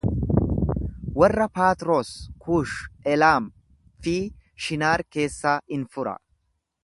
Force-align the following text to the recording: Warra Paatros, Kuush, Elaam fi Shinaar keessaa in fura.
Warra 1.21 1.45
Paatros, 1.57 2.09
Kuush, 2.47 2.73
Elaam 3.11 3.51
fi 4.07 4.17
Shinaar 4.67 5.07
keessaa 5.17 5.57
in 5.77 5.87
fura. 5.95 6.17